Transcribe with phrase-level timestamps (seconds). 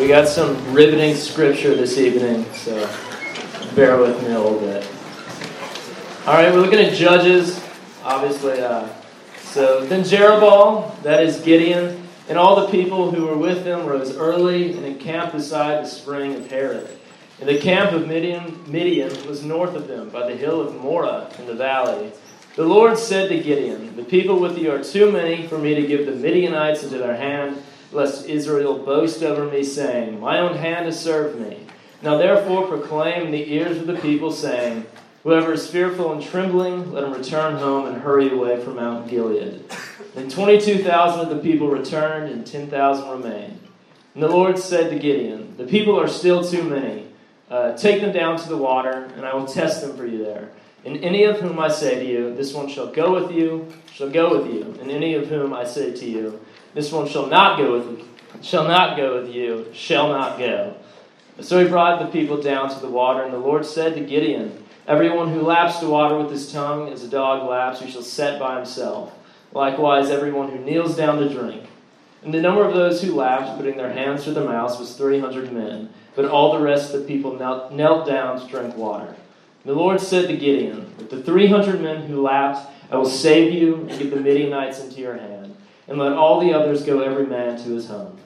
[0.00, 2.74] we got some riveting scripture this evening, so
[3.74, 4.88] bear with me a little bit.
[6.26, 7.62] Alright, we're looking at Judges,
[8.02, 8.62] obviously.
[8.62, 8.88] Uh,
[9.42, 14.16] so then Jerubbaal, that is Gideon, and all the people who were with him rose
[14.16, 16.88] early and encamped beside the spring of Harod.
[17.38, 21.28] And the camp of Midian, Midian was north of them by the hill of Moreh
[21.38, 22.10] in the valley.
[22.56, 25.86] The Lord said to Gideon, The people with you are too many for me to
[25.86, 27.62] give the Midianites into their hand,
[27.92, 31.66] lest Israel boast over me, saying, My own hand has served me.
[32.02, 34.86] Now therefore proclaim in the ears of the people, saying,
[35.22, 39.64] Whoever is fearful and trembling, let him return home and hurry away from Mount Gilead.
[40.16, 43.60] And 22,000 of the people returned, and 10,000 remained.
[44.14, 47.06] And the Lord said to Gideon, The people are still too many.
[47.50, 50.50] Uh, take them down to the water, and I will test them for you there.
[50.84, 54.08] And any of whom I say to you, This one shall go with you, shall
[54.08, 54.78] go with you.
[54.80, 56.40] And any of whom I say to you,
[56.74, 58.08] This one shall not go with you,
[58.42, 60.76] shall not go with you, shall not go.
[61.40, 64.64] So he brought the people down to the water, and the Lord said to Gideon,
[64.86, 68.38] Everyone who laps the water with his tongue as a dog laps, he shall set
[68.38, 69.12] by himself.
[69.52, 71.64] Likewise, everyone who kneels down to drink.
[72.22, 75.52] And the number of those who laughed, putting their hands to their mouths, was 300
[75.52, 75.90] men.
[76.14, 79.06] But all the rest of the people knelt, knelt down to drink water.
[79.06, 79.16] And
[79.64, 83.86] the Lord said to Gideon, With the 300 men who laughed, I will save you
[83.88, 85.39] and give the Midianites into your hand.
[85.90, 88.16] And let all the others go every man to his home.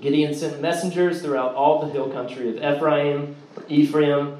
[0.00, 3.34] Gideon sent messengers throughout all the hill country of Ephraim,
[3.68, 4.38] Ephraim,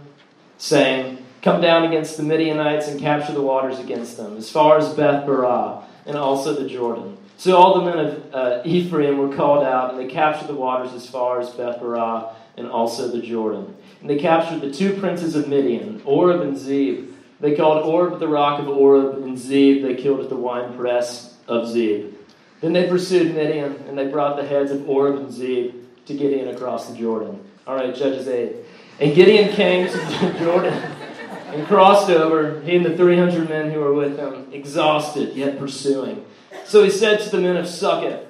[0.58, 4.92] saying, Come down against the Midianites and capture the waters against them, as far as
[4.92, 7.16] Beth Barah and also the Jordan.
[7.38, 10.92] So all the men of uh, Ephraim were called out, and they captured the waters
[10.92, 13.74] as far as Beth Barah and also the Jordan.
[14.02, 17.08] And they captured the two princes of Midian, Oreb and Zeb.
[17.40, 21.66] They called Oreb the rock of Oreb, and Zeb they killed at the winepress of
[21.66, 22.14] Zeb.
[22.60, 25.74] Then they pursued Midian, and they brought the heads of Oreb and Zeb
[26.06, 27.42] to Gideon across the Jordan.
[27.66, 28.56] All right, Judges 8.
[29.00, 30.74] And Gideon came to the Jordan
[31.52, 36.24] and crossed over, he and the 300 men who were with him, exhausted yet pursuing.
[36.64, 38.26] So he said to the men of Succoth,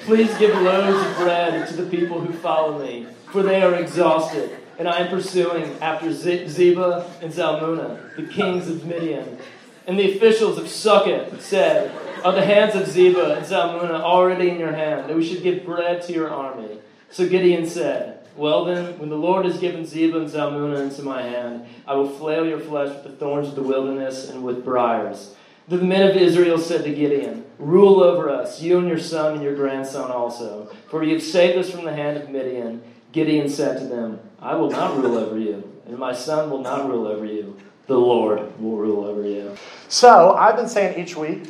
[0.00, 4.56] Please give loaves of bread to the people who follow me, for they are exhausted,
[4.78, 9.38] and I am pursuing after Zebah and Zalmunna, the kings of Midian.
[9.86, 11.90] And the officials of Succoth said,
[12.24, 15.66] Are the hands of Zebah and Zalmunna already in your hand, that we should give
[15.66, 16.78] bread to your army?
[17.10, 21.20] So Gideon said, well then, when the Lord has given Zebah and Zalmunna into my
[21.20, 25.34] hand, I will flail your flesh with the thorns of the wilderness and with briars.
[25.68, 29.42] The men of Israel said to Gideon, Rule over us, you and your son and
[29.42, 32.82] your grandson also, for you have saved us from the hand of Midian.
[33.12, 36.88] Gideon said to them, I will not rule over you, and my son will not
[36.88, 37.58] rule over you.
[37.86, 39.56] The Lord will rule over you.
[39.88, 41.44] So, I've been saying each week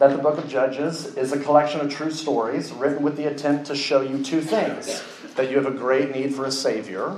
[0.00, 3.66] that the book of Judges is a collection of true stories written with the intent
[3.66, 5.02] to show you two things
[5.36, 7.14] that you have a great need for a Savior,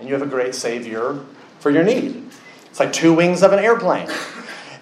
[0.00, 1.20] and you have a great Savior
[1.60, 2.24] for your need.
[2.70, 4.08] It's like two wings of an airplane.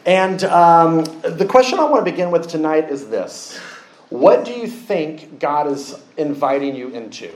[0.06, 3.58] And um, the question I want to begin with tonight is this
[4.10, 7.32] What do you think God is inviting you into?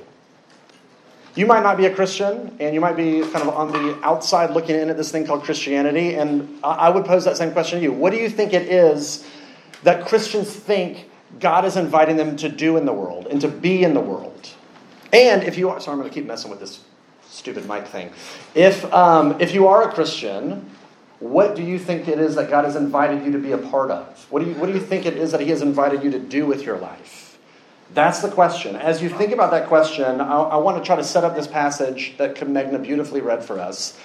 [1.35, 4.51] You might not be a Christian, and you might be kind of on the outside
[4.51, 6.15] looking in at this thing called Christianity.
[6.15, 7.93] And I would pose that same question to you.
[7.93, 9.25] What do you think it is
[9.83, 13.85] that Christians think God is inviting them to do in the world and to be
[13.85, 14.51] in the world?
[15.13, 16.81] And if you are, sorry, I'm going to keep messing with this
[17.29, 18.11] stupid mic thing.
[18.55, 20.71] If, um, if you are a Christian,
[21.21, 23.91] what do you think it is that God has invited you to be a part
[23.91, 24.27] of?
[24.31, 26.19] What do you, what do you think it is that He has invited you to
[26.19, 27.39] do with your life?
[27.95, 28.77] That's the question.
[28.77, 31.47] As you think about that question, I, I want to try to set up this
[31.47, 33.99] passage that Megna beautifully read for us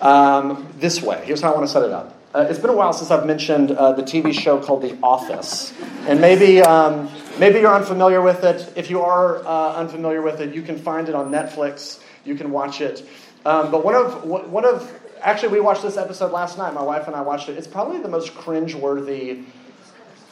[0.00, 1.22] um, this way.
[1.24, 2.14] Here's how I want to set it up.
[2.34, 5.72] Uh, it's been a while since I've mentioned uh, the TV show called The Office.
[6.06, 8.70] And maybe, um, maybe you're unfamiliar with it.
[8.76, 12.00] If you are uh, unfamiliar with it, you can find it on Netflix.
[12.24, 13.08] You can watch it.
[13.46, 14.92] Um, but one of, one of,
[15.22, 16.74] actually, we watched this episode last night.
[16.74, 17.56] My wife and I watched it.
[17.56, 19.44] It's probably the most cringe-worthy,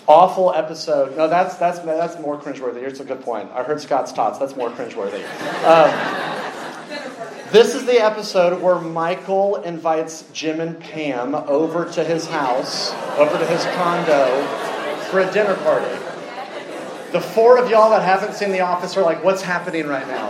[0.07, 1.17] awful episode.
[1.17, 2.81] No, that's, that's, that's more cringe-worthy.
[2.81, 3.51] Here's a good point.
[3.53, 4.39] I heard Scott's tots.
[4.39, 5.23] That's more cringe-worthy.
[7.53, 13.39] This is the episode where Michael invites Jim and Pam over to his house, over
[13.39, 14.45] to his condo,
[15.11, 15.95] for a dinner party.
[17.13, 20.29] The four of y'all that haven't seen The Office are like, what's happening right now?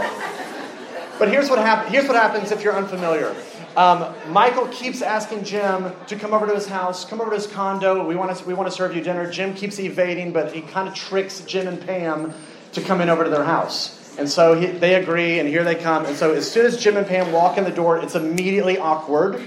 [1.19, 3.35] But here's what, hap- here's what happens if you're unfamiliar.
[3.79, 7.47] Um, Michael keeps asking Jim to come over to his house, come over to his
[7.47, 8.07] condo.
[8.07, 9.31] We want to, we want to serve you dinner.
[9.31, 12.35] Jim keeps evading, but he kind of tricks Jim and Pam
[12.73, 13.96] to come in over to their house.
[14.19, 16.07] And so he, they agree, and here they come.
[16.07, 19.41] And so as soon as Jim and Pam walk in the door, it's immediately awkward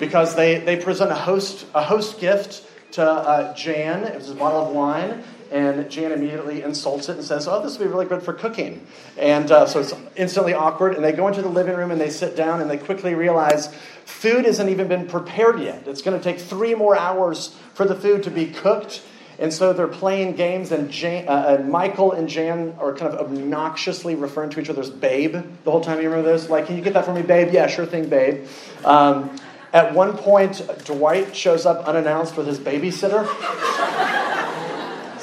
[0.00, 4.04] because they, they present a host, a host gift to uh, Jan.
[4.04, 5.22] It was a bottle of wine.
[5.52, 8.84] And Jan immediately insults it and says, Oh, this would be really good for cooking.
[9.16, 10.94] And uh, so it's instantly awkward.
[10.94, 13.72] And they go into the living room and they sit down and they quickly realize
[14.04, 15.86] food hasn't even been prepared yet.
[15.86, 19.02] It's going to take three more hours for the food to be cooked.
[19.38, 23.20] And so they're playing games, and, Jan, uh, and Michael and Jan are kind of
[23.20, 25.32] obnoxiously referring to each other as babe
[25.64, 26.00] the whole time.
[26.00, 26.48] You remember this?
[26.48, 27.52] Like, can you get that for me, babe?
[27.52, 28.46] Yeah, sure thing, babe.
[28.84, 29.36] Um,
[29.72, 33.26] at one point, Dwight shows up unannounced with his babysitter.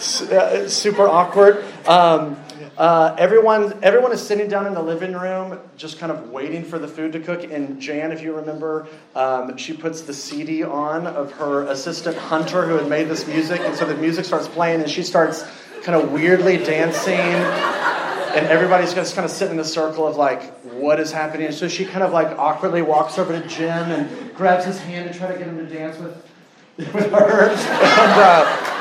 [0.04, 1.64] Uh, super awkward.
[1.88, 2.36] Um,
[2.78, 6.80] uh, everyone, everyone is sitting down in the living room, just kind of waiting for
[6.80, 7.44] the food to cook.
[7.44, 12.66] And Jan, if you remember, um, she puts the CD on of her assistant Hunter,
[12.66, 15.46] who had made this music, and so the music starts playing, and she starts
[15.84, 20.42] kind of weirdly dancing, and everybody's just kind of sitting in the circle of like,
[20.64, 21.48] what is happening?
[21.48, 25.12] And so she kind of like awkwardly walks over to Jim and grabs his hand
[25.12, 26.26] to try to get him to dance with,
[26.78, 28.20] with her, and.
[28.20, 28.80] Uh,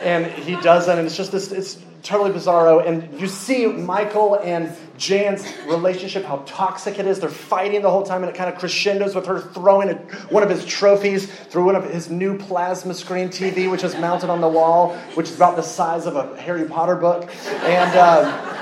[0.00, 2.86] and he doesn't, and it's just this, it's totally bizarro.
[2.86, 7.20] And you see Michael and Jan's relationship, how toxic it is.
[7.20, 9.94] They're fighting the whole time, and it kind of crescendos with her throwing a,
[10.28, 14.30] one of his trophies through one of his new plasma screen TV, which is mounted
[14.30, 17.30] on the wall, which is about the size of a Harry Potter book.
[17.62, 18.58] And um,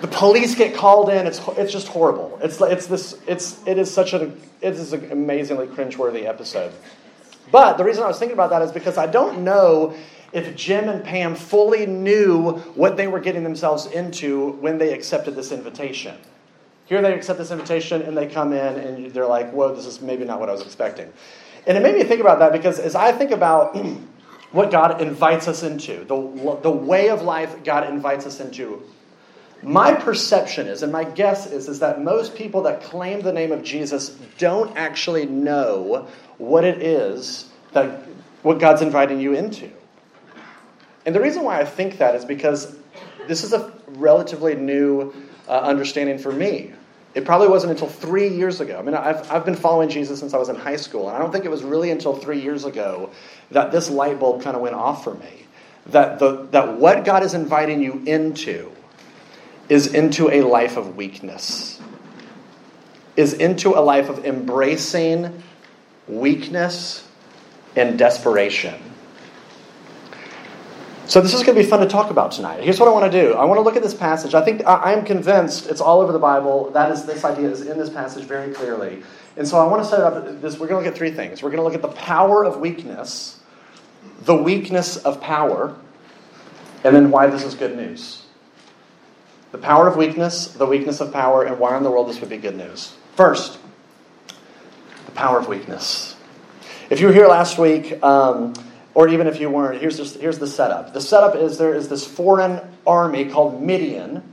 [0.00, 1.26] the police get called in.
[1.26, 2.38] It's, it's just horrible.
[2.42, 6.72] It's, it's this, it's, it is such an, it is an amazingly cringeworthy episode.
[7.50, 9.94] But the reason I was thinking about that is because I don't know
[10.32, 15.34] if Jim and Pam fully knew what they were getting themselves into when they accepted
[15.34, 16.16] this invitation.
[16.86, 20.00] Here they accept this invitation and they come in and they're like, whoa, this is
[20.00, 21.12] maybe not what I was expecting.
[21.66, 23.76] And it made me think about that because as I think about
[24.52, 28.82] what God invites us into, the, the way of life God invites us into,
[29.62, 33.50] my perception is, and my guess is, is that most people that claim the name
[33.50, 36.06] of Jesus don't actually know
[36.38, 38.02] what it is that
[38.42, 39.70] what God's inviting you into.
[41.08, 42.76] And the reason why I think that is because
[43.28, 45.14] this is a relatively new
[45.48, 46.74] uh, understanding for me.
[47.14, 48.78] It probably wasn't until three years ago.
[48.78, 51.18] I mean, I've, I've been following Jesus since I was in high school, and I
[51.18, 53.08] don't think it was really until three years ago
[53.52, 55.46] that this light bulb kind of went off for me.
[55.86, 58.70] That, the, that what God is inviting you into
[59.70, 61.80] is into a life of weakness,
[63.16, 65.42] is into a life of embracing
[66.06, 67.08] weakness
[67.76, 68.87] and desperation.
[71.08, 72.62] So this is going to be fun to talk about tonight.
[72.62, 73.32] Here's what I want to do.
[73.32, 74.34] I want to look at this passage.
[74.34, 76.70] I think I am convinced it's all over the Bible.
[76.72, 79.02] That is this idea is in this passage very clearly.
[79.38, 80.58] And so I want to set up this.
[80.58, 81.42] We're going to look at three things.
[81.42, 83.40] We're going to look at the power of weakness,
[84.24, 85.74] the weakness of power,
[86.84, 88.26] and then why this is good news.
[89.52, 92.28] The power of weakness, the weakness of power, and why in the world this would
[92.28, 92.92] be good news.
[93.16, 93.58] First,
[95.06, 96.16] the power of weakness.
[96.90, 98.52] If you were here last week, um,
[98.98, 100.92] or even if you weren't, here's, just, here's the setup.
[100.92, 104.24] The setup is there is this foreign army called Midian,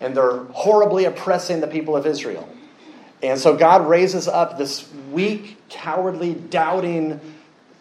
[0.00, 2.48] and they're horribly oppressing the people of Israel.
[3.24, 7.20] And so God raises up this weak, cowardly, doubting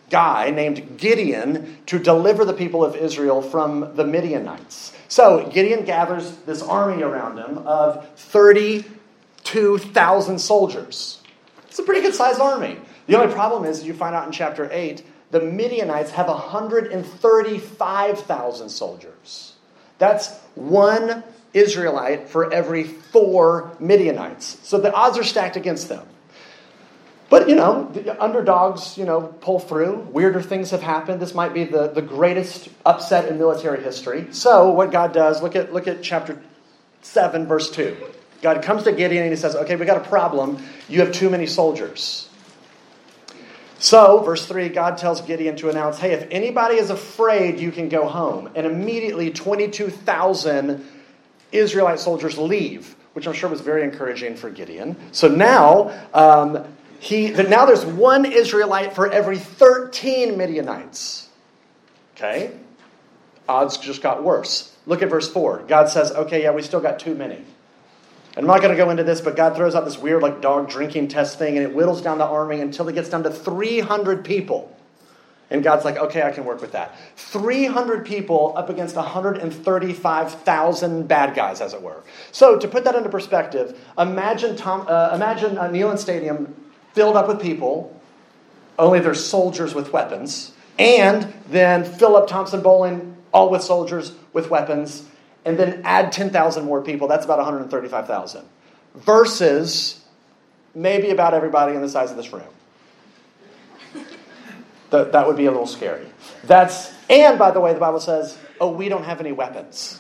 [0.10, 4.92] guy named Gideon to deliver the people of Israel from the Midianites.
[5.10, 11.22] So Gideon gathers this army around him of 32,000 soldiers.
[11.68, 12.80] It's a pretty good sized army.
[13.06, 19.54] The only problem is, you find out in chapter 8, the Midianites have 135,000 soldiers.
[19.98, 21.24] That's one
[21.56, 24.60] Israelite for every four Midianites.
[24.62, 26.06] So the odds are stacked against them.
[27.32, 30.08] But, you know, the underdogs, you know, pull through.
[30.12, 31.20] Weirder things have happened.
[31.20, 34.28] This might be the, the greatest upset in military history.
[34.34, 36.40] So, what God does, look at, look at chapter
[37.02, 37.98] 7, verse 2.
[38.44, 40.64] God comes to Gideon and he says, Okay, we got a problem.
[40.88, 42.30] You have too many soldiers.
[43.84, 47.90] So, verse 3, God tells Gideon to announce, hey, if anybody is afraid, you can
[47.90, 48.50] go home.
[48.56, 50.88] And immediately 22,000
[51.52, 54.96] Israelite soldiers leave, which I'm sure was very encouraging for Gideon.
[55.12, 56.66] So now, um,
[57.00, 61.28] he, now there's one Israelite for every 13 Midianites.
[62.16, 62.54] Okay?
[63.50, 64.74] Odds just got worse.
[64.86, 65.64] Look at verse 4.
[65.68, 67.44] God says, okay, yeah, we still got too many.
[68.36, 70.42] And I'm not going to go into this, but God throws out this weird, like,
[70.42, 73.30] dog drinking test thing, and it whittles down the army until it gets down to
[73.30, 74.76] 300 people.
[75.52, 76.96] And God's like, okay, I can work with that.
[77.16, 82.02] 300 people up against 135,000 bad guys, as it were.
[82.32, 86.56] So, to put that into perspective, imagine, Tom, uh, imagine a Neyland Stadium
[86.94, 87.96] filled up with people,
[88.80, 95.06] only they're soldiers with weapons, and then up Thompson-Boling all with soldiers with weapons,
[95.46, 97.08] and then add 10,000 more people.
[97.08, 98.46] That's about 135,000.
[98.96, 100.04] Versus
[100.76, 102.44] maybe about everybody in the size of this room.
[104.90, 106.06] That, that would be a little scary.
[106.44, 110.00] That's and by the way, the Bible says, "Oh, we don't have any weapons."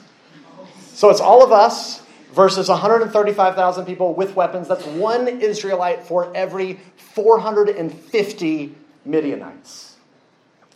[0.94, 4.68] So it's all of us versus 135,000 people with weapons.
[4.68, 9.98] That's one Israelite for every 450 Midianites.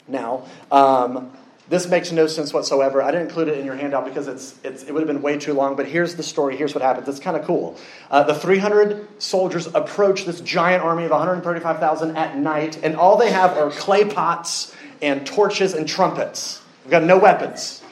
[0.08, 1.32] Now, um,
[1.70, 3.02] this makes no sense whatsoever.
[3.02, 5.38] I didn't include it in your handout because it's, it's, it would have been way
[5.38, 6.56] too long, but here's the story.
[6.56, 7.08] Here's what happens.
[7.10, 7.78] It's kind of cool.
[8.10, 13.32] Uh, the 300 soldiers approach this giant army of 135,000 at night, and all they
[13.32, 16.62] have are clay pots and torches and trumpets.
[16.86, 17.84] We've got no weapons.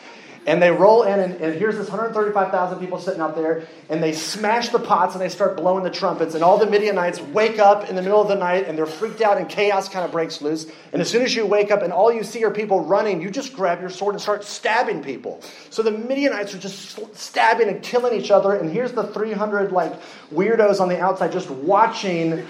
[0.47, 4.13] And they roll in, and, and here's this 135,000 people sitting out there, and they
[4.13, 6.35] smash the pots and they start blowing the trumpets.
[6.35, 9.21] And all the Midianites wake up in the middle of the night and they're freaked
[9.21, 10.67] out, and chaos kind of breaks loose.
[10.93, 13.31] And as soon as you wake up and all you see are people running, you
[13.31, 15.41] just grab your sword and start stabbing people.
[15.71, 18.53] So the Midianites are just stabbing and killing each other.
[18.53, 19.93] And here's the 300 like
[20.31, 22.45] weirdos on the outside just watching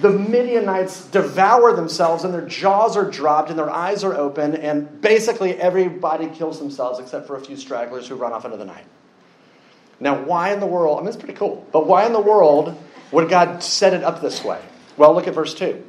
[0.00, 5.00] the Midianites devour themselves and their jaws are dropped and their eyes are open, and
[5.00, 8.84] basically everybody kills themselves except for a few stragglers who run off into the night.
[9.98, 10.98] Now, why in the world?
[10.98, 12.76] I mean, it's pretty cool, but why in the world
[13.12, 14.60] would God set it up this way?
[14.96, 15.82] Well, look at verse 2.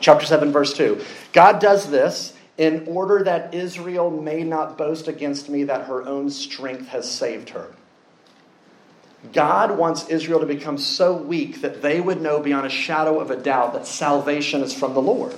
[0.00, 1.02] Chapter 7, verse 2.
[1.32, 6.30] God does this in order that Israel may not boast against me that her own
[6.30, 7.70] strength has saved her.
[9.32, 13.30] God wants Israel to become so weak that they would know beyond a shadow of
[13.30, 15.36] a doubt that salvation is from the Lord.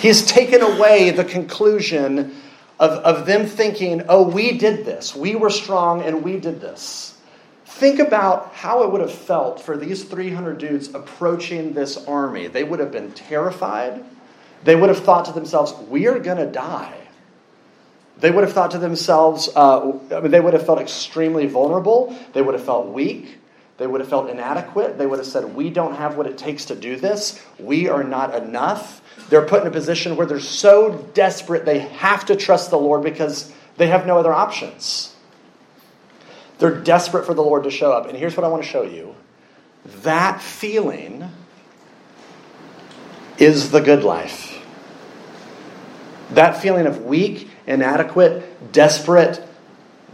[0.00, 2.36] He has taken away the conclusion
[2.78, 5.14] of, of them thinking, oh, we did this.
[5.14, 7.18] We were strong and we did this.
[7.66, 12.46] Think about how it would have felt for these 300 dudes approaching this army.
[12.46, 14.04] They would have been terrified.
[14.64, 16.99] They would have thought to themselves, we are going to die.
[18.20, 22.16] They would have thought to themselves, uh, I mean, they would have felt extremely vulnerable.
[22.32, 23.38] They would have felt weak.
[23.78, 24.98] They would have felt inadequate.
[24.98, 27.42] They would have said, We don't have what it takes to do this.
[27.58, 29.00] We are not enough.
[29.30, 33.02] They're put in a position where they're so desperate they have to trust the Lord
[33.02, 35.14] because they have no other options.
[36.58, 38.06] They're desperate for the Lord to show up.
[38.06, 39.14] And here's what I want to show you
[40.02, 41.30] that feeling
[43.38, 44.62] is the good life.
[46.32, 49.42] That feeling of weak, inadequate, desperate,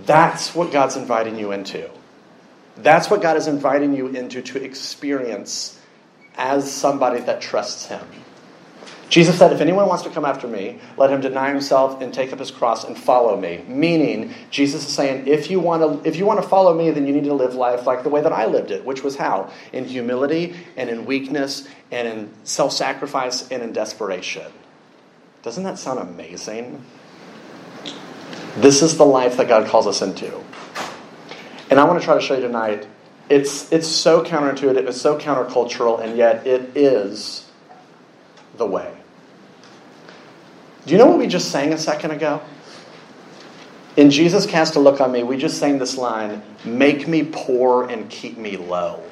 [0.05, 1.91] that's what God's inviting you into.
[2.77, 5.81] That's what God is inviting you into to experience
[6.37, 8.07] as somebody that trusts Him.
[9.09, 12.33] Jesus said, If anyone wants to come after me, let him deny himself and take
[12.33, 13.65] up his cross and follow me.
[13.69, 17.07] Meaning, Jesus is saying, if you, want to, if you want to follow me, then
[17.07, 19.53] you need to live life like the way that I lived it, which was how?
[19.73, 24.51] In humility and in weakness and in self sacrifice and in desperation.
[25.43, 26.85] Doesn't that sound amazing?
[28.57, 30.33] This is the life that God calls us into.
[31.69, 32.87] And I want to try to show you tonight
[33.29, 37.51] it's, it's so counterintuitive, it's so countercultural, and yet it is
[38.57, 38.97] the way.
[40.87, 42.41] Do you know what we just sang a second ago?
[43.97, 47.89] In Jesus Cast a Look on Me, we just sang this line Make me poor
[47.89, 49.03] and keep me low.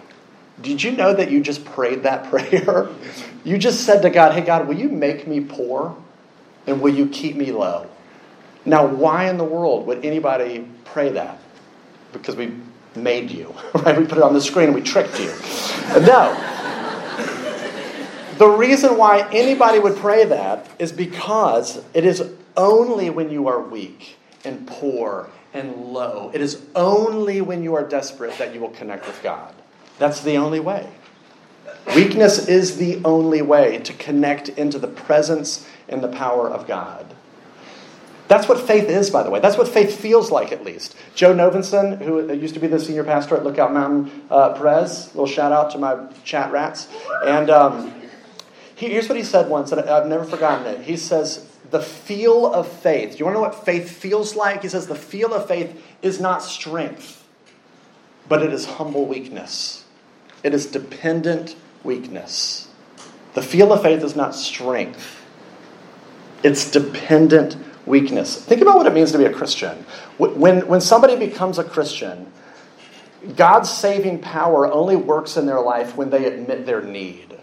[0.61, 2.89] Did you know that you just prayed that prayer?
[3.45, 5.97] You just said to God, Hey, God, will you make me poor
[6.67, 7.89] and will you keep me low?
[8.67, 11.39] Now, why in the world would anybody pray that?
[12.13, 12.55] Because we
[12.97, 13.99] made you, right?
[13.99, 15.33] We put it on the screen and we tricked you.
[16.01, 16.51] No.
[18.39, 23.61] The reason why anybody would pray that is because it is only when you are
[23.61, 28.71] weak and poor and low, it is only when you are desperate that you will
[28.71, 29.55] connect with God.
[29.99, 30.89] That's the only way.
[31.95, 37.14] Weakness is the only way to connect into the presence and the power of God.
[38.27, 39.41] That's what faith is, by the way.
[39.41, 40.97] That's what faith feels like, at least.
[41.15, 45.27] Joe Novenson, who used to be the senior pastor at Lookout Mountain uh, Pres, little
[45.27, 46.89] shout out to my chat rats.
[47.27, 47.93] And um,
[48.77, 50.81] he, here's what he said once, and I've never forgotten it.
[50.81, 53.13] He says, The feel of faith.
[53.13, 54.63] Do you want to know what faith feels like?
[54.63, 57.27] He says, The feel of faith is not strength,
[58.27, 59.85] but it is humble weakness,
[60.43, 62.69] it is dependent weakness.
[63.35, 65.23] The feel of faith is not strength,
[66.43, 68.43] it's dependent weakness.
[68.43, 69.85] Think about what it means to be a Christian.
[70.19, 72.33] When, when somebody becomes a Christian,
[73.37, 77.37] God's saving power only works in their life when they admit their need,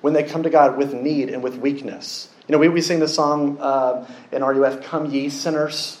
[0.00, 2.28] when they come to God with need and with weakness.
[2.46, 6.00] You know, we, we sing the song uh, in RUF, Come Ye Sinners.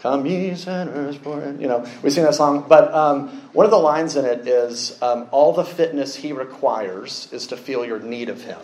[0.00, 1.18] Come ye sinners,
[1.60, 2.66] you know, we sing that song.
[2.68, 7.28] But um, one of the lines in it is, um, all the fitness he requires
[7.32, 8.60] is to feel your need of him.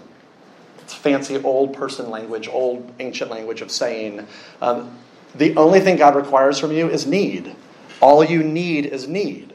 [0.87, 4.27] Fancy old person language, old ancient language of saying,
[4.61, 4.99] um,
[5.35, 7.55] the only thing God requires from you is need.
[8.01, 9.53] All you need is need.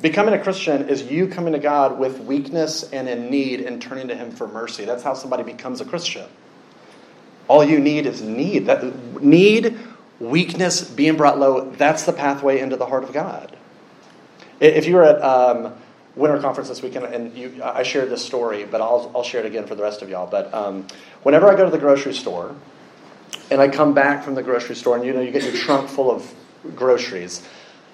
[0.00, 4.08] Becoming a Christian is you coming to God with weakness and in need and turning
[4.08, 4.84] to Him for mercy.
[4.84, 6.26] That's how somebody becomes a Christian.
[7.48, 8.66] All you need is need.
[8.66, 8.84] That
[9.22, 9.78] need,
[10.20, 11.70] weakness, being brought low.
[11.70, 13.56] That's the pathway into the heart of God.
[14.60, 15.74] If you were at um,
[16.16, 19.46] winter conference this weekend, and you, I shared this story, but I'll, I'll share it
[19.46, 20.26] again for the rest of y'all.
[20.26, 20.86] But um,
[21.22, 22.56] whenever I go to the grocery store,
[23.50, 25.88] and I come back from the grocery store, and you know you get your trunk
[25.88, 26.34] full of
[26.74, 27.46] groceries.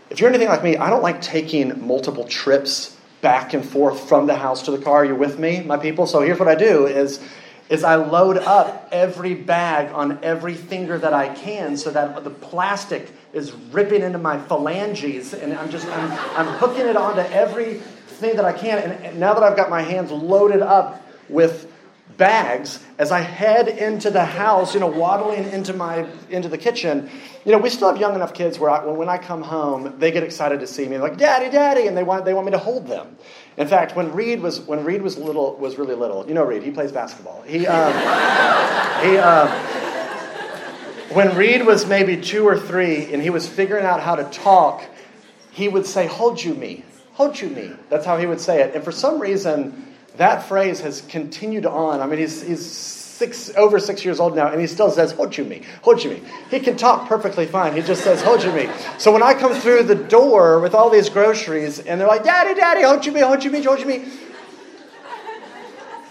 [0.08, 4.26] If you're anything like me, I don't like taking multiple trips back and forth from
[4.26, 5.04] the house to the car.
[5.04, 6.06] You're with me, my people.
[6.06, 7.20] So here's what I do: is
[7.68, 12.30] is I load up every bag on every finger that I can, so that the
[12.30, 17.22] plastic is ripping into my phalanges, and I'm just I'm, I'm hooking it onto
[18.12, 18.78] everything that I can.
[18.78, 21.68] And now that I've got my hands loaded up with
[22.18, 27.10] bags as I head into the house, you know, waddling into my into the kitchen.
[27.44, 30.10] You know, we still have young enough kids where I, when I come home, they
[30.10, 32.58] get excited to see me, like "Daddy, Daddy," and they want they want me to
[32.58, 33.16] hold them.
[33.56, 36.62] In fact, when Reed was when Reed was little was really little, you know, Reed,
[36.62, 37.42] he plays basketball.
[37.42, 37.92] He um,
[39.02, 39.16] he.
[39.18, 39.48] Um,
[41.14, 44.82] when Reed was maybe two or three and he was figuring out how to talk,
[45.50, 47.72] he would say, Hold you me, hold you me.
[47.88, 48.74] That's how he would say it.
[48.74, 52.00] And for some reason, that phrase has continued on.
[52.00, 55.14] I mean, he's, he's six, over six years old now, and he still says,
[56.04, 56.22] you me.
[56.50, 57.74] He can talk perfectly fine.
[57.74, 58.68] He just says, me.
[58.98, 62.58] So when I come through the door with all these groceries, and they're like, Daddy,
[62.58, 63.12] Daddy, hold you
[63.86, 64.04] me.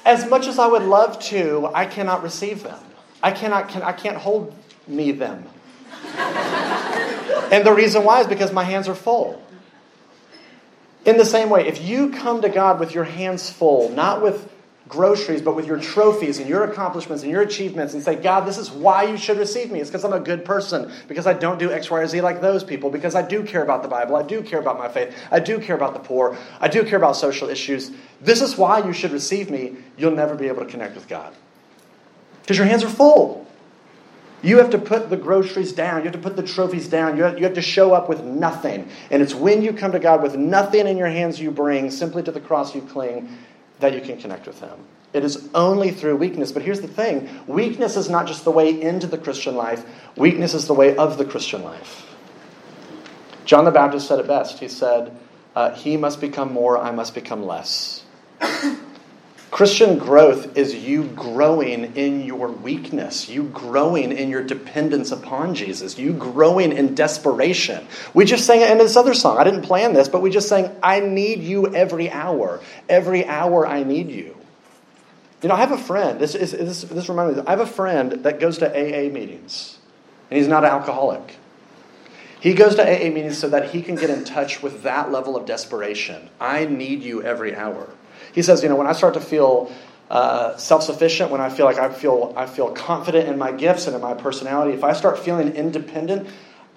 [0.06, 2.80] As much as I would love to, I cannot receive them.
[3.22, 4.56] I cannot, can, I can't hold
[4.88, 5.44] me them.
[7.52, 9.42] and the reason why is because my hands are full.
[11.06, 14.52] In the same way, if you come to God with your hands full, not with
[14.88, 18.58] groceries, but with your trophies and your accomplishments and your achievements, and say, God, this
[18.58, 19.80] is why you should receive me.
[19.80, 22.42] It's because I'm a good person, because I don't do X, Y, or Z like
[22.42, 25.16] those people, because I do care about the Bible, I do care about my faith,
[25.32, 27.90] I do care about the poor, I do care about social issues.
[28.20, 29.78] This is why you should receive me.
[29.98, 31.34] You'll never be able to connect with God.
[32.42, 33.48] Because your hands are full.
[34.42, 36.00] You have to put the groceries down.
[36.00, 37.16] You have to put the trophies down.
[37.16, 38.90] You have, you have, to show up with nothing.
[39.12, 42.24] And it's when you come to God with nothing in your hands you bring, simply
[42.24, 43.30] to the cross you cling,
[43.80, 44.80] that you can connect with Him.
[45.14, 46.52] It is only through weakness.
[46.52, 50.54] But here's the thing weakness is not just the way into the Christian life, weakness
[50.54, 52.08] is the way of the Christian life.
[53.46, 54.60] John the Baptist said it best.
[54.60, 55.16] He said,
[55.56, 58.04] uh, He must become more, I must become less.
[59.52, 66.00] Christian growth is you growing in your weakness, you growing in your dependence upon Jesus,
[66.00, 67.86] you growing in desperation.
[68.14, 69.38] We just sang it in this other song.
[69.38, 72.62] I didn't plan this, but we just sang, I need you every hour.
[72.88, 74.38] Every hour I need you.
[75.42, 77.66] You know, I have a friend, this, is, this, this reminds me, I have a
[77.66, 79.80] friend that goes to AA meetings,
[80.30, 81.36] and he's not an alcoholic.
[82.40, 85.36] He goes to AA meetings so that he can get in touch with that level
[85.36, 86.30] of desperation.
[86.40, 87.90] I need you every hour.
[88.34, 89.72] He says, you know, when I start to feel
[90.10, 93.96] uh, self-sufficient, when I feel like I feel I feel confident in my gifts and
[93.96, 96.28] in my personality, if I start feeling independent,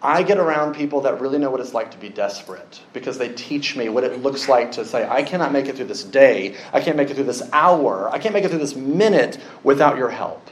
[0.04, 3.30] I get around people that really know what it's like to be desperate because they
[3.30, 6.56] teach me what it looks like to say, I cannot make it through this day,
[6.74, 9.96] I can't make it through this hour, I can't make it through this minute without
[9.96, 10.50] your help.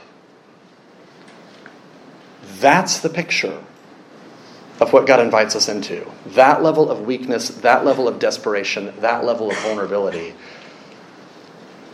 [2.59, 3.63] That's the picture
[4.81, 6.09] of what God invites us into.
[6.25, 10.33] That level of weakness, that level of desperation, that level of vulnerability.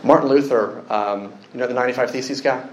[0.02, 2.66] Martin Luther, um, you know the 95 Theses guy?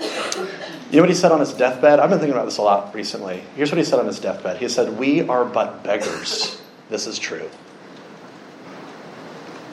[0.00, 2.00] You know what he said on his deathbed?
[2.00, 3.42] I've been thinking about this a lot recently.
[3.56, 6.60] Here's what he said on his deathbed He said, We are but beggars.
[6.88, 7.50] This is true.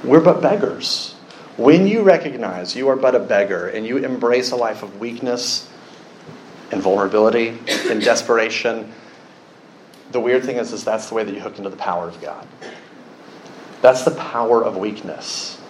[0.03, 1.13] We're but beggars.
[1.57, 5.69] When you recognize you are but a beggar and you embrace a life of weakness
[6.71, 7.57] and vulnerability
[7.89, 8.91] and desperation,
[10.11, 12.21] the weird thing is, is that's the way that you hook into the power of
[12.21, 12.45] God.
[13.81, 15.61] That's the power of weakness.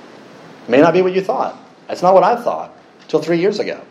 [0.68, 1.58] May not be what you thought.
[1.88, 3.82] That's not what I thought until three years ago.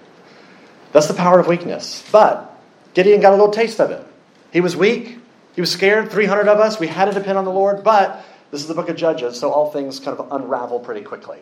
[0.93, 2.05] That's the power of weakness.
[2.11, 2.57] But
[2.95, 4.05] Gideon got a little taste of it.
[4.53, 5.19] He was weak.
[5.55, 6.11] He was scared.
[6.11, 6.79] 300 of us.
[6.79, 7.85] We had to depend on the Lord.
[7.85, 11.39] But this is the book of Judges, so all things kind of unravel pretty quickly.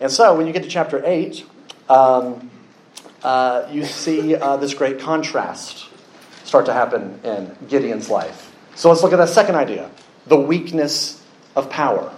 [0.00, 1.44] And so when you get to chapter 8,
[1.88, 2.50] um,
[3.22, 5.88] uh, you see uh, this great contrast
[6.44, 8.54] start to happen in Gideon's life.
[8.74, 9.90] So let's look at that second idea
[10.26, 11.20] the weakness
[11.56, 12.14] of power.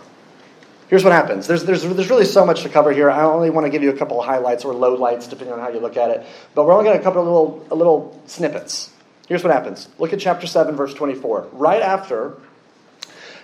[0.94, 1.48] Here's what happens.
[1.48, 3.10] There's, there's, there's really so much to cover here.
[3.10, 5.58] I only want to give you a couple of highlights or low lights, depending on
[5.58, 6.24] how you look at it.
[6.54, 8.92] But we're only going to cover a little, a little snippets.
[9.26, 9.88] Here's what happens.
[9.98, 11.48] Look at chapter 7, verse 24.
[11.50, 12.36] Right after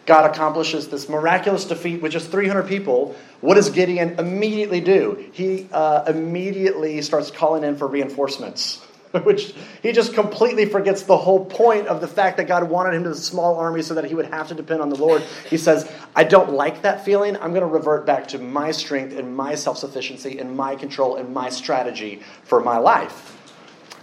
[0.07, 5.29] God accomplishes this miraculous defeat with just 300 people, what does Gideon immediately do?
[5.33, 8.81] He uh, immediately starts calling in for reinforcements,
[9.25, 13.05] which he just completely forgets the whole point of the fact that God wanted him
[13.05, 15.23] to a small army so that he would have to depend on the Lord.
[15.49, 17.37] He says, I don't like that feeling.
[17.37, 21.17] I'm going to revert back to my strength and my self sufficiency and my control
[21.17, 23.37] and my strategy for my life.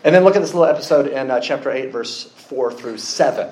[0.03, 3.49] And then look at this little episode in uh, chapter 8, verse 4 through 7.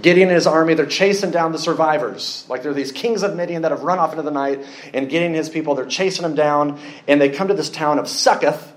[0.00, 2.46] Gideon and his army, they're chasing down the survivors.
[2.48, 5.32] Like they're these kings of Midian that have run off into the night, and Gideon
[5.32, 8.72] and his people, they're chasing them down, and they come to this town of Succoth,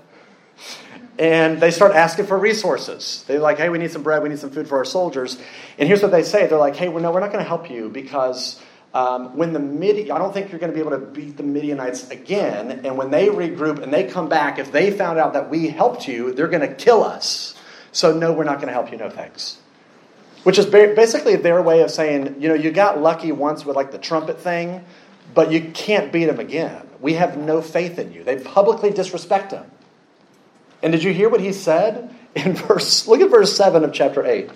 [1.18, 3.24] and they start asking for resources.
[3.26, 5.38] They're like, hey, we need some bread, we need some food for our soldiers.
[5.78, 7.70] And here's what they say they're like, hey, well, no, we're not going to help
[7.70, 8.60] you because
[8.94, 11.42] um, when the Midian, I don't think you're going to be able to beat the
[11.42, 12.82] Midianites again.
[12.84, 16.08] And when they regroup and they come back, if they found out that we helped
[16.08, 17.54] you, they're going to kill us.
[17.92, 19.58] So, no, we're not going to help you, no thanks.
[20.44, 23.90] Which is basically their way of saying, you know, you got lucky once with like
[23.90, 24.84] the trumpet thing,
[25.34, 26.88] but you can't beat them again.
[27.00, 28.22] We have no faith in you.
[28.22, 29.64] They publicly disrespect him.
[30.82, 33.06] And did you hear what he said in verse?
[33.06, 34.50] Look at verse 7 of chapter 8.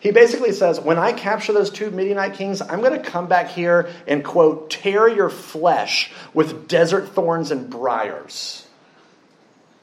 [0.00, 3.50] He basically says, When I capture those two Midianite kings, I'm going to come back
[3.50, 8.66] here and, quote, tear your flesh with desert thorns and briars.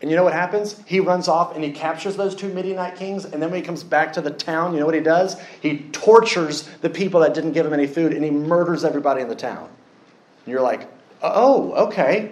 [0.02, 0.82] And you know what happens?
[0.86, 3.26] He runs off and he captures those two Midianite kings.
[3.26, 5.40] And then when he comes back to the town, you know what he does?
[5.62, 9.28] He tortures the people that didn't give him any food and he murders everybody in
[9.28, 9.70] the town.
[10.46, 10.90] And you're like,
[11.22, 12.32] oh, okay.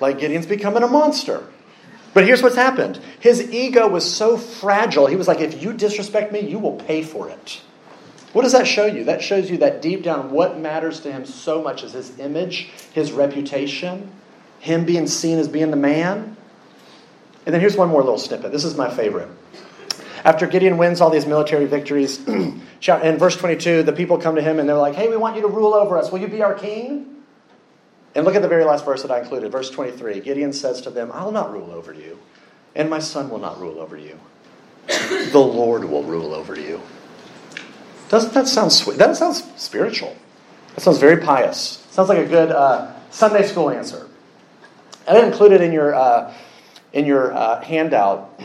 [0.00, 1.46] Like Gideon's becoming a monster.
[2.14, 6.32] But here's what's happened his ego was so fragile, he was like, if you disrespect
[6.32, 7.60] me, you will pay for it.
[8.32, 9.04] What does that show you?
[9.04, 12.70] That shows you that deep down, what matters to him so much is his image,
[12.92, 14.10] his reputation,
[14.60, 16.36] him being seen as being the man.
[17.46, 18.52] And then here's one more little snippet.
[18.52, 19.28] This is my favorite.
[20.24, 22.60] After Gideon wins all these military victories, in
[23.18, 25.48] verse 22, the people come to him and they're like, hey, we want you to
[25.48, 26.12] rule over us.
[26.12, 27.17] Will you be our king?
[28.14, 30.20] And look at the very last verse that I included, verse 23.
[30.20, 32.18] Gideon says to them, I will not rule over you,
[32.74, 34.18] and my son will not rule over you.
[34.86, 36.80] The Lord will rule over you.
[38.08, 38.96] Doesn't that sound sweet?
[38.98, 40.16] That sounds spiritual.
[40.74, 41.84] That sounds very pious.
[41.90, 44.08] Sounds like a good uh, Sunday school answer.
[45.06, 46.34] I didn't include it in your, uh,
[46.92, 48.40] in your uh, handout,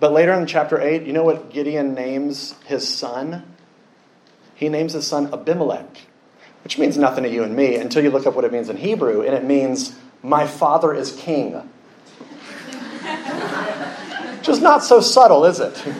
[0.00, 3.54] but later in chapter 8, you know what Gideon names his son?
[4.54, 6.02] He names his son Abimelech
[6.68, 8.76] which means nothing to you and me until you look up what it means in
[8.76, 11.54] Hebrew, and it means, My father is king.
[14.42, 15.82] Just not so subtle, is it?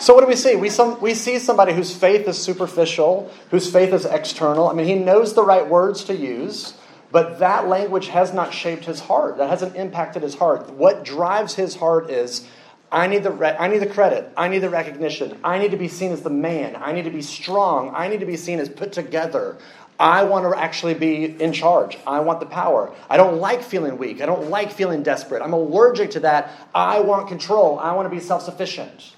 [0.00, 0.54] So, what do we see?
[0.54, 4.68] We, some, we see somebody whose faith is superficial, whose faith is external.
[4.68, 6.74] I mean, he knows the right words to use,
[7.10, 9.38] but that language has not shaped his heart.
[9.38, 10.70] That hasn't impacted his heart.
[10.70, 12.46] What drives his heart is
[12.90, 14.32] I need the re- I need the credit.
[14.36, 15.38] I need the recognition.
[15.44, 16.76] I need to be seen as the man.
[16.76, 17.94] I need to be strong.
[17.94, 19.58] I need to be seen as put together.
[20.00, 21.98] I want to actually be in charge.
[22.06, 22.94] I want the power.
[23.10, 24.22] I don't like feeling weak.
[24.22, 25.42] I don't like feeling desperate.
[25.42, 26.52] I'm allergic to that.
[26.74, 27.78] I want control.
[27.80, 29.14] I want to be self-sufficient.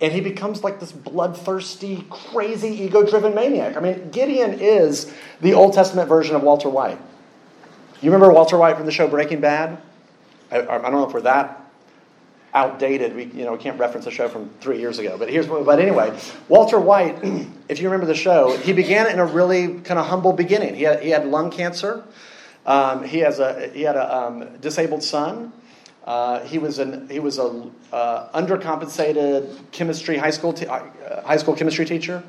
[0.00, 3.76] And he becomes like this bloodthirsty, crazy, ego-driven maniac.
[3.76, 6.98] I mean, Gideon is the Old Testament version of Walter White.
[8.00, 9.80] You remember Walter White from the show Breaking Bad?
[10.50, 11.63] I, I don't know if we're that
[12.54, 13.14] outdated.
[13.14, 15.18] We you know we can't reference a show from three years ago.
[15.18, 16.16] But here's but anyway,
[16.48, 17.18] Walter White,
[17.68, 20.74] if you remember the show, he began in a really kind of humble beginning.
[20.74, 22.04] He had, he had lung cancer.
[22.64, 25.52] Um, he has a he had a um, disabled son.
[26.04, 30.80] Uh, he was an he was a uh, undercompensated chemistry high school te- uh,
[31.22, 32.22] high school chemistry teacher.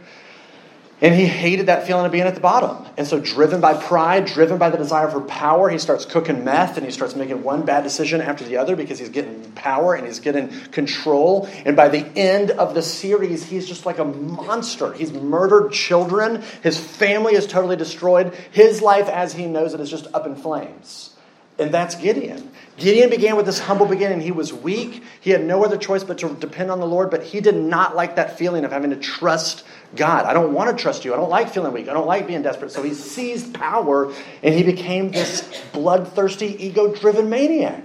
[1.02, 2.86] And he hated that feeling of being at the bottom.
[2.96, 6.78] And so, driven by pride, driven by the desire for power, he starts cooking meth
[6.78, 10.08] and he starts making one bad decision after the other because he's getting power and
[10.08, 11.50] he's getting control.
[11.66, 14.94] And by the end of the series, he's just like a monster.
[14.94, 16.44] He's murdered children.
[16.64, 18.34] His family is totally destroyed.
[18.52, 21.15] His life, as he knows it, is just up in flames.
[21.58, 22.52] And that's Gideon.
[22.76, 24.20] Gideon began with this humble beginning.
[24.20, 25.04] He was weak.
[25.22, 27.96] He had no other choice but to depend on the Lord, but he did not
[27.96, 29.64] like that feeling of having to trust
[29.96, 30.26] God.
[30.26, 31.14] I don't want to trust you.
[31.14, 31.88] I don't like feeling weak.
[31.88, 32.72] I don't like being desperate.
[32.72, 34.12] So he seized power
[34.44, 37.84] and he became this bloodthirsty, ego driven maniac.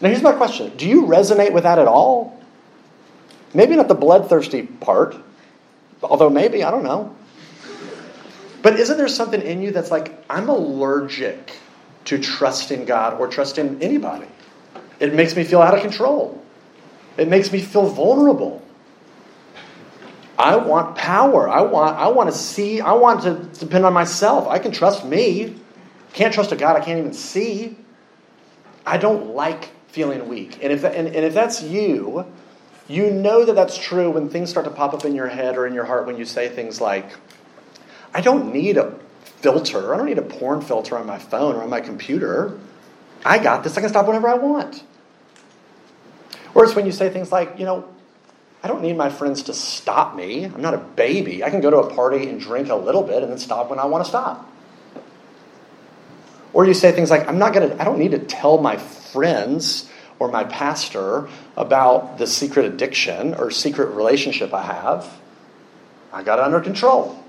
[0.00, 2.40] Now, here's my question Do you resonate with that at all?
[3.54, 5.16] Maybe not the bloodthirsty part,
[6.02, 7.16] although maybe, I don't know.
[8.66, 11.56] But isn't there something in you that's like, I'm allergic
[12.06, 14.26] to trust in God or trust in anybody?
[14.98, 16.42] It makes me feel out of control,
[17.16, 18.60] it makes me feel vulnerable.
[20.36, 21.48] I want power.
[21.48, 24.48] I want, I want to see, I want to depend on myself.
[24.48, 25.54] I can trust me.
[26.12, 27.78] Can't trust a God I can't even see.
[28.84, 30.58] I don't like feeling weak.
[30.60, 32.26] And if, and, and if that's you,
[32.88, 35.68] you know that that's true when things start to pop up in your head or
[35.68, 37.12] in your heart when you say things like,
[38.16, 38.98] I don't need a
[39.42, 39.92] filter.
[39.92, 42.58] I don't need a porn filter on my phone or on my computer.
[43.22, 43.76] I got this.
[43.76, 44.82] I can stop whenever I want.
[46.56, 47.86] It's when you say things like, you know,
[48.62, 50.44] I don't need my friends to stop me.
[50.44, 51.44] I'm not a baby.
[51.44, 53.78] I can go to a party and drink a little bit and then stop when
[53.78, 54.50] I want to stop.
[56.54, 58.78] Or you say things like, I'm not going to, I don't need to tell my
[58.78, 65.20] friends or my pastor about the secret addiction or secret relationship I have.
[66.14, 67.22] I got it under control.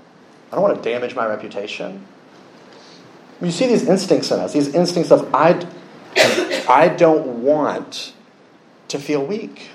[0.50, 2.06] I don't want to damage my reputation.
[3.40, 5.64] You see these instincts in us, these instincts of, I,
[6.68, 8.12] I don't want
[8.88, 9.68] to feel weak.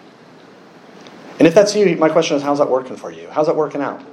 [1.39, 3.27] And if that's you, my question is, how's that working for you?
[3.29, 4.03] How's that working out?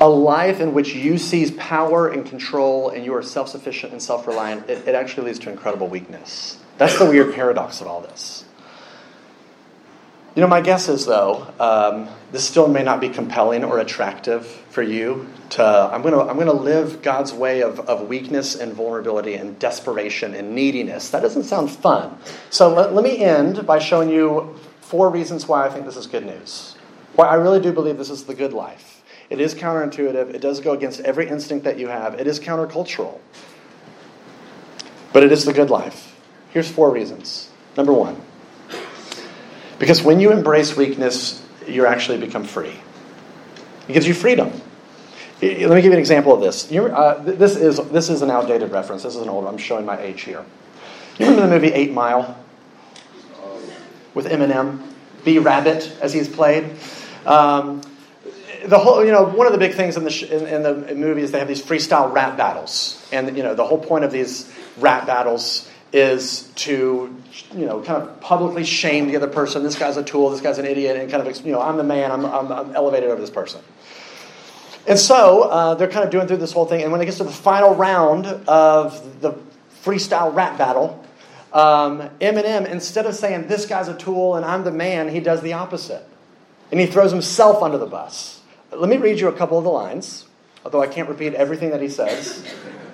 [0.00, 4.02] a life in which you seize power and control and you are self sufficient and
[4.02, 6.58] self reliant, it, it, actually leads to incredible weakness.
[6.78, 8.44] That's the weird paradox of all this.
[10.36, 14.46] You know, my guess is, though, um, this still may not be compelling or attractive
[14.46, 15.64] for you to.
[15.64, 20.34] I'm going to I'm to live God's way of, of weakness and vulnerability and desperation
[20.34, 21.08] and neediness.
[21.08, 22.18] That doesn't sound fun.
[22.50, 26.06] So let, let me end by showing you four reasons why I think this is
[26.06, 26.76] good news.
[27.14, 29.02] Why I really do believe this is the good life.
[29.30, 30.34] It is counterintuitive.
[30.34, 32.12] It does go against every instinct that you have.
[32.20, 33.20] It is countercultural.
[35.14, 36.14] But it is the good life.
[36.50, 37.48] Here's four reasons.
[37.74, 38.20] Number one,
[39.78, 42.78] because when you embrace weakness, you actually become free.
[43.88, 44.52] It gives you freedom.
[45.42, 46.70] Let me give you an example of this.
[46.70, 49.02] You, uh, this, is, this is an outdated reference.
[49.02, 49.54] This is an old one.
[49.54, 50.44] I'm showing my age here.
[51.18, 52.38] You remember the movie Eight Mile?
[54.14, 54.82] With Eminem?
[55.24, 56.70] B Rabbit, as he's played?
[57.26, 57.82] Um,
[58.64, 60.94] the whole, you know, one of the big things in the, sh- in, in, the
[60.94, 63.06] movie is they have these freestyle rap battles.
[63.12, 67.16] And, you know, the whole point of these rap battles is to,
[67.54, 69.62] you know, kind of publicly shame the other person.
[69.62, 71.84] This guy's a tool, this guy's an idiot, and kind of, you know, I'm the
[71.84, 73.62] man, I'm, I'm, I'm elevated over this person.
[74.86, 76.82] And so uh, they're kind of doing through this whole thing.
[76.82, 79.32] And when it gets to the final round of the
[79.82, 81.02] freestyle rap battle,
[81.54, 85.40] um, Eminem, instead of saying, this guy's a tool and I'm the man, he does
[85.40, 86.06] the opposite.
[86.70, 88.42] And he throws himself under the bus.
[88.70, 90.26] Let me read you a couple of the lines,
[90.62, 92.44] although I can't repeat everything that he says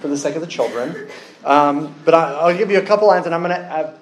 [0.01, 1.09] for the sake of the children.
[1.45, 3.95] Um, but I, will give you a couple lines, and I'm going to.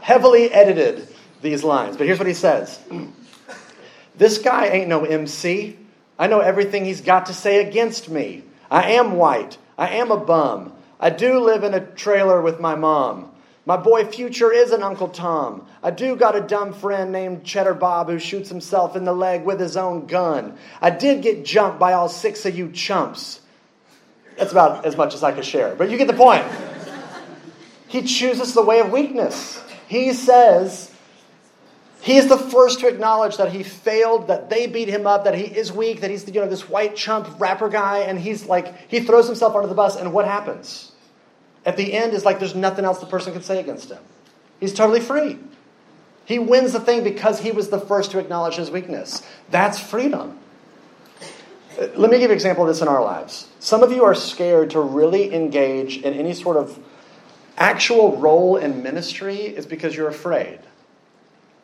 [0.00, 1.06] Heavily edited
[1.42, 2.80] these lines, but here's what he says
[4.16, 5.76] This guy ain't no MC.
[6.18, 8.42] I know everything he's got to say against me.
[8.70, 9.58] I am white.
[9.76, 10.72] I am a bum.
[10.98, 13.30] I do live in a trailer with my mom.
[13.66, 15.66] My boy Future is an Uncle Tom.
[15.82, 19.44] I do got a dumb friend named Cheddar Bob who shoots himself in the leg
[19.44, 20.56] with his own gun.
[20.80, 23.40] I did get jumped by all six of you chumps.
[24.38, 26.46] That's about as much as I can share, but you get the point.
[27.88, 29.62] He chooses the way of weakness.
[29.88, 30.94] He says,
[32.00, 35.34] he is the first to acknowledge that he failed, that they beat him up, that
[35.34, 38.88] he is weak, that he's you know this white chump rapper guy, and he's like
[38.88, 40.92] he throws himself under the bus, and what happens?
[41.66, 43.98] At the end is like there's nothing else the person can say against him.
[44.60, 45.38] He's totally free.
[46.24, 49.22] He wins the thing because he was the first to acknowledge his weakness.
[49.50, 50.38] That's freedom.
[51.78, 53.48] Let me give an example of this in our lives.
[53.60, 56.78] Some of you are scared to really engage in any sort of
[57.58, 60.60] actual role in ministry is because you're afraid.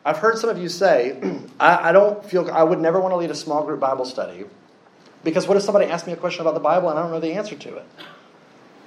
[0.03, 1.19] I've heard some of you say,
[1.59, 4.45] I, I, don't feel, I would never want to lead a small group Bible study
[5.23, 7.19] because what if somebody asks me a question about the Bible and I don't know
[7.19, 7.85] the answer to it?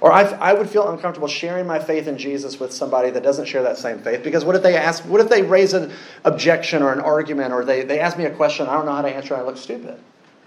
[0.01, 3.45] Or I, I would feel uncomfortable sharing my faith in Jesus with somebody that doesn't
[3.45, 4.23] share that same faith.
[4.23, 5.91] Because what if they ask, what if they raise an
[6.23, 9.01] objection or an argument or they, they ask me a question, I don't know how
[9.01, 9.99] to answer, I look stupid.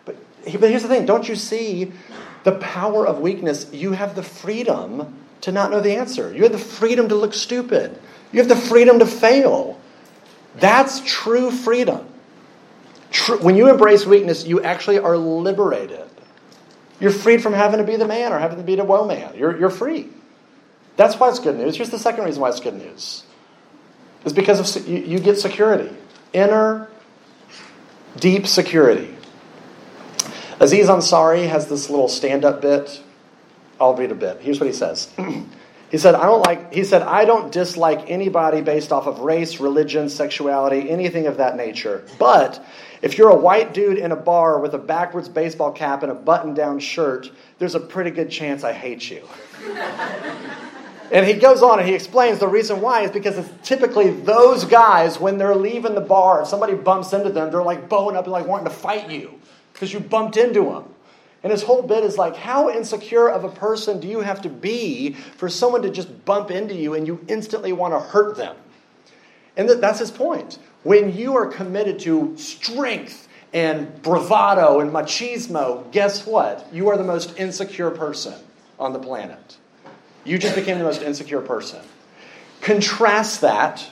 [0.06, 1.92] But, but here's the thing don't you see
[2.44, 3.70] the power of weakness?
[3.74, 7.34] You have the freedom to not know the answer, you have the freedom to look
[7.34, 7.98] stupid,
[8.32, 9.78] you have the freedom to fail.
[10.56, 12.06] That's true freedom.
[13.10, 16.08] True, when you embrace weakness, you actually are liberated.
[17.00, 19.34] You're freed from having to be the man or having to be the woe man.
[19.36, 20.08] You're, you're free.
[20.96, 21.76] That's why it's good news.
[21.76, 23.24] Here's the second reason why it's good news.
[24.24, 25.94] Is because of, you, you get security.
[26.32, 26.88] Inner,
[28.16, 29.14] deep security.
[30.60, 33.02] Aziz Ansari has this little stand-up bit.
[33.82, 34.40] I'll read a bit.
[34.40, 35.12] Here's what he says.
[35.90, 39.60] He said, I don't like, he said, I don't dislike anybody based off of race,
[39.60, 42.02] religion, sexuality, anything of that nature.
[42.18, 42.64] But
[43.02, 46.14] if you're a white dude in a bar with a backwards baseball cap and a
[46.14, 49.28] button down shirt, there's a pretty good chance I hate you.
[51.12, 54.64] And he goes on and he explains the reason why is because it's typically those
[54.64, 58.24] guys, when they're leaving the bar, if somebody bumps into them, they're like bowing up
[58.24, 59.38] and like wanting to fight you
[59.74, 60.84] because you bumped into them.
[61.42, 64.48] And his whole bit is like, how insecure of a person do you have to
[64.48, 68.56] be for someone to just bump into you and you instantly want to hurt them?
[69.56, 70.58] And that's his point.
[70.84, 76.66] When you are committed to strength and bravado and machismo, guess what?
[76.72, 78.34] You are the most insecure person
[78.78, 79.58] on the planet.
[80.24, 81.80] You just became the most insecure person.
[82.60, 83.90] Contrast that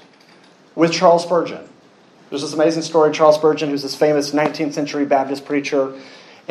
[0.76, 1.68] with Charles Spurgeon.
[2.30, 5.92] There's this amazing story Charles Spurgeon, who's this famous 19th century Baptist preacher,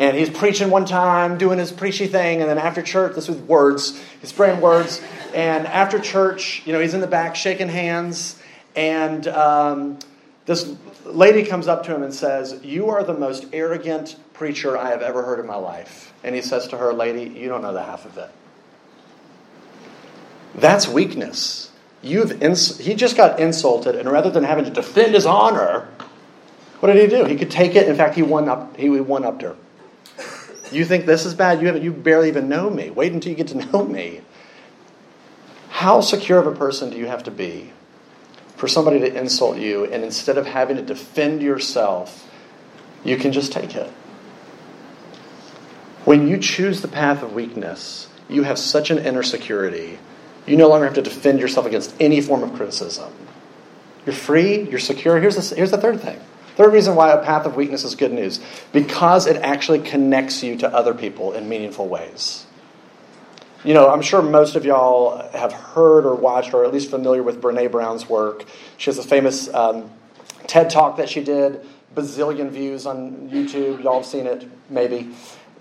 [0.00, 3.36] and he's preaching one time, doing his preachy thing, and then after church, this was
[3.36, 5.02] words, he's spraying words,
[5.34, 8.40] and after church, you know, he's in the back shaking hands,
[8.74, 9.98] and um,
[10.46, 14.88] this lady comes up to him and says, You are the most arrogant preacher I
[14.88, 16.14] have ever heard in my life.
[16.24, 18.30] And he says to her, Lady, you don't know the half of it.
[20.54, 21.72] That's weakness.
[22.00, 25.88] You've ins- he just got insulted, and rather than having to defend his honor,
[26.78, 27.26] what did he do?
[27.26, 27.86] He could take it.
[27.86, 28.78] In fact, he won up.
[28.78, 29.56] He won up to her.
[30.72, 31.60] You think this is bad?
[31.60, 31.82] You haven't.
[31.82, 32.90] You barely even know me.
[32.90, 34.22] Wait until you get to know me.
[35.68, 37.72] How secure of a person do you have to be
[38.56, 42.30] for somebody to insult you, and instead of having to defend yourself,
[43.04, 43.90] you can just take it?
[46.04, 49.98] When you choose the path of weakness, you have such an inner security
[50.46, 53.12] you no longer have to defend yourself against any form of criticism.
[54.06, 55.20] You're free, you're secure.
[55.20, 56.18] Here's the, here's the third thing.
[56.56, 58.40] Third reason why a path of weakness is good news
[58.72, 62.46] because it actually connects you to other people in meaningful ways.
[63.64, 67.22] You know, I'm sure most of y'all have heard or watched or at least familiar
[67.22, 68.46] with Brene Brown's work.
[68.78, 69.90] She has a famous um,
[70.46, 73.82] TED talk that she did, bazillion views on YouTube.
[73.82, 75.10] Y'all have seen it, maybe.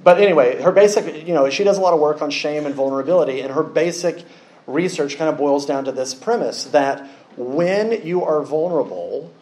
[0.01, 2.73] But anyway, her basic, you know, she does a lot of work on shame and
[2.73, 4.23] vulnerability, and her basic
[4.65, 9.33] research kind of boils down to this premise that when you are vulnerable,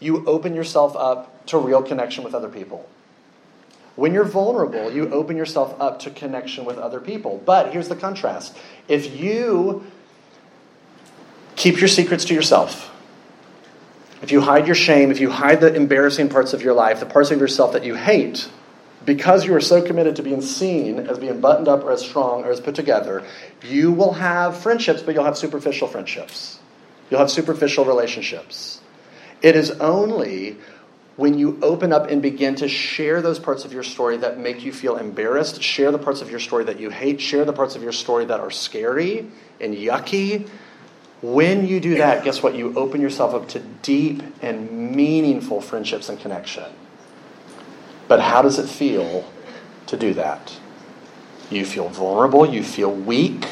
[0.00, 2.88] you open yourself up to real connection with other people.
[3.96, 7.42] When you're vulnerable, you open yourself up to connection with other people.
[7.44, 8.56] But here's the contrast
[8.88, 9.84] if you
[11.56, 12.90] keep your secrets to yourself,
[14.22, 17.06] if you hide your shame, if you hide the embarrassing parts of your life, the
[17.06, 18.48] parts of yourself that you hate,
[19.04, 22.44] because you are so committed to being seen as being buttoned up or as strong
[22.44, 23.24] or as put together,
[23.62, 26.58] you will have friendships, but you'll have superficial friendships.
[27.10, 28.79] You'll have superficial relationships.
[29.42, 30.56] It is only
[31.16, 34.64] when you open up and begin to share those parts of your story that make
[34.64, 37.76] you feel embarrassed, share the parts of your story that you hate, share the parts
[37.76, 39.26] of your story that are scary
[39.60, 40.48] and yucky.
[41.22, 42.54] When you do that, guess what?
[42.54, 46.64] You open yourself up to deep and meaningful friendships and connection.
[48.08, 49.30] But how does it feel
[49.86, 50.58] to do that?
[51.50, 53.46] You feel vulnerable, you feel weak.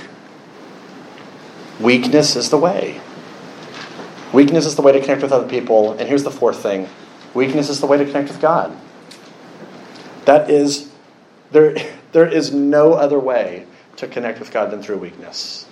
[1.79, 3.01] Weakness is the way.
[4.33, 5.93] Weakness is the way to connect with other people.
[5.93, 6.89] And here's the fourth thing
[7.35, 8.77] weakness is the way to connect with God.
[10.25, 10.91] That is,
[11.51, 11.77] there,
[12.13, 15.67] there is no other way to connect with God than through weakness.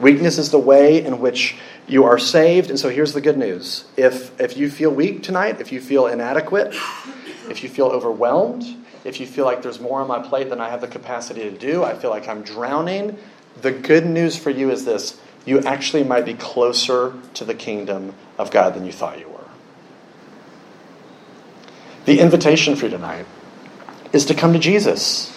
[0.00, 2.70] Weakness is the way in which you are saved.
[2.70, 3.84] And so here's the good news.
[3.96, 6.74] If, if you feel weak tonight, if you feel inadequate,
[7.48, 8.64] if you feel overwhelmed,
[9.04, 11.56] if you feel like there's more on my plate than I have the capacity to
[11.56, 13.16] do, I feel like I'm drowning,
[13.60, 18.14] the good news for you is this you actually might be closer to the kingdom
[18.38, 19.38] of God than you thought you were.
[22.04, 23.26] The invitation for you tonight
[24.12, 25.32] is to come to Jesus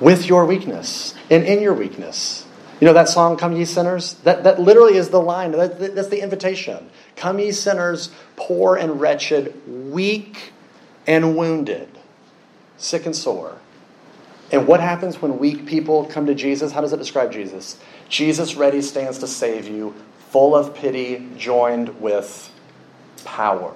[0.00, 2.46] with your weakness and in your weakness.
[2.80, 4.14] You know that song, Come Ye Sinners?
[4.24, 5.52] That, that literally is the line.
[5.52, 6.90] That, that's the invitation.
[7.16, 9.54] Come ye sinners, poor and wretched,
[9.92, 10.52] weak
[11.06, 11.88] and wounded,
[12.76, 13.58] sick and sore.
[14.54, 16.70] And what happens when weak people come to Jesus?
[16.70, 17.76] How does it describe Jesus?
[18.08, 19.96] Jesus ready stands to save you,
[20.30, 22.52] full of pity, joined with
[23.24, 23.74] power.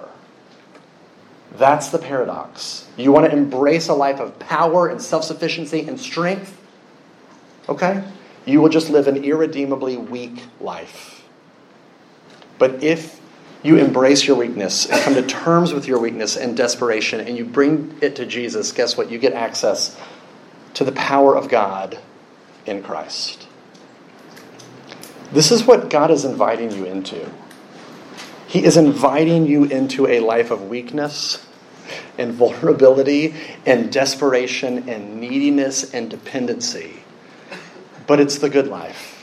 [1.57, 2.87] That's the paradox.
[2.95, 6.57] You want to embrace a life of power and self sufficiency and strength?
[7.67, 8.01] Okay?
[8.45, 11.27] You will just live an irredeemably weak life.
[12.57, 13.19] But if
[13.63, 17.43] you embrace your weakness and come to terms with your weakness and desperation and you
[17.43, 19.11] bring it to Jesus, guess what?
[19.11, 19.99] You get access
[20.73, 21.99] to the power of God
[22.65, 23.47] in Christ.
[25.31, 27.29] This is what God is inviting you into.
[28.47, 31.45] He is inviting you into a life of weakness
[32.17, 37.03] and vulnerability and desperation and neediness and dependency.
[38.07, 39.19] But it's the good life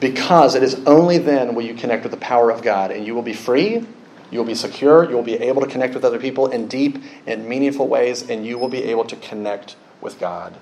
[0.00, 3.14] because it is only then will you connect with the power of God and you
[3.14, 3.86] will be free,
[4.30, 7.02] you will be secure, you will be able to connect with other people in deep
[7.26, 10.54] and meaningful ways, and you will be able to connect with God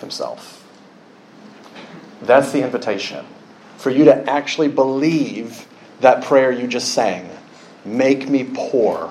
[0.00, 0.64] Himself.
[2.22, 3.24] That's the invitation.
[3.76, 5.66] For you to actually believe
[6.00, 7.30] that prayer you just sang
[7.88, 9.10] Make me poor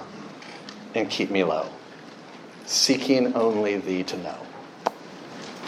[0.94, 1.68] and keep me low,
[2.66, 4.38] seeking only thee to know.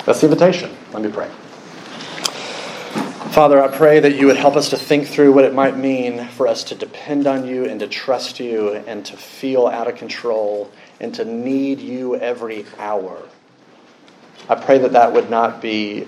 [0.05, 0.75] That's the invitation.
[0.93, 1.29] Let me pray.
[3.31, 6.27] Father, I pray that you would help us to think through what it might mean
[6.29, 9.95] for us to depend on you and to trust you and to feel out of
[9.95, 13.21] control and to need you every hour.
[14.49, 16.07] I pray that that would not be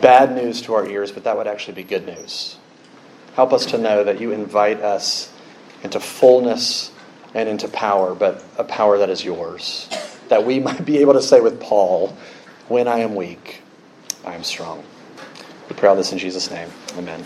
[0.00, 2.56] bad news to our ears, but that would actually be good news.
[3.34, 5.32] Help us to know that you invite us
[5.84, 6.90] into fullness
[7.32, 9.88] and into power, but a power that is yours.
[10.28, 12.16] That we might be able to say with Paul,
[12.68, 13.62] when I am weak,
[14.24, 14.82] I am strong.
[15.68, 16.68] We pray all this in Jesus' name.
[16.96, 17.24] Amen.